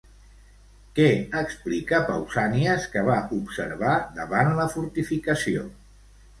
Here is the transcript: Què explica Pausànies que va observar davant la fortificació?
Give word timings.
Què 0.99 1.05
explica 1.41 1.99
Pausànies 2.07 2.89
que 2.95 3.05
va 3.11 3.19
observar 3.39 3.95
davant 4.19 4.53
la 4.63 4.69
fortificació? 4.77 5.71